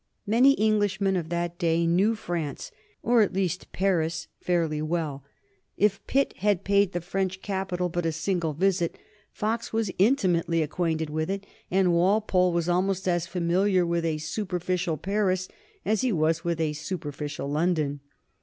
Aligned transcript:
Many 0.25 0.59
Englishmen 0.59 1.15
of 1.15 1.29
that 1.29 1.59
day 1.59 1.85
knew 1.85 2.15
France, 2.15 2.71
or 3.03 3.21
at 3.21 3.33
least 3.33 3.71
Paris, 3.71 4.27
fairly 4.39 4.81
well. 4.81 5.23
If 5.77 6.01
Pitt 6.07 6.33
had 6.37 6.63
paid 6.63 6.91
the 6.93 7.01
French 7.01 7.39
capital 7.43 7.87
but 7.87 8.07
a 8.07 8.11
single 8.11 8.53
visit, 8.53 8.97
Fox 9.31 9.71
was 9.71 9.91
intimately 9.99 10.63
acquainted 10.63 11.11
with 11.11 11.29
it, 11.29 11.45
and 11.69 11.93
Walpole 11.93 12.51
was 12.51 12.67
almost 12.67 13.07
as 13.07 13.27
familiar 13.27 13.85
with 13.85 14.03
a 14.03 14.17
superficial 14.17 14.97
Paris 14.97 15.47
as 15.85 16.01
he 16.01 16.11
was 16.11 16.43
with 16.43 16.59
a 16.59 16.73
superficial 16.73 17.47
London. 17.47 17.99